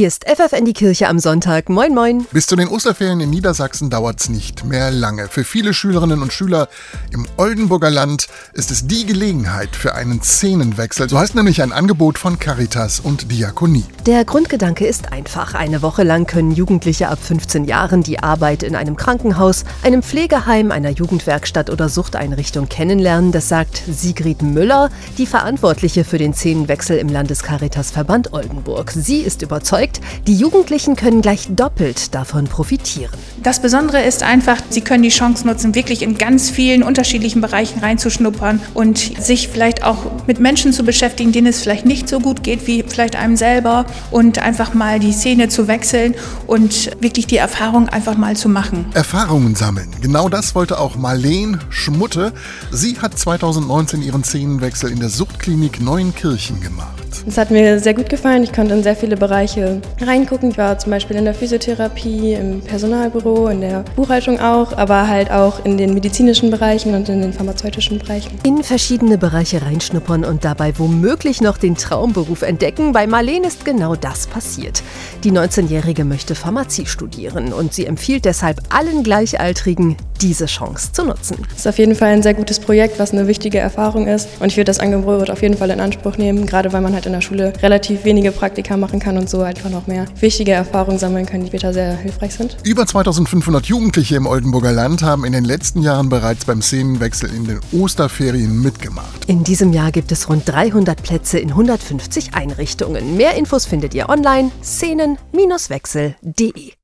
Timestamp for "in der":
54.90-55.08, 61.16-61.34, 63.48-63.84, 87.04-87.20